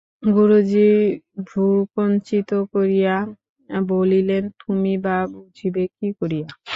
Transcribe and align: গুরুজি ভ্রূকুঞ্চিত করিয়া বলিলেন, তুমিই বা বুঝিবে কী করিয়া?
গুরুজি 0.29 0.89
ভ্রূকুঞ্চিত 1.47 2.49
করিয়া 2.73 3.15
বলিলেন, 3.87 4.43
তুমিই 4.59 4.97
বা 5.05 5.17
বুঝিবে 5.33 5.83
কী 5.95 6.07
করিয়া? 6.19 6.47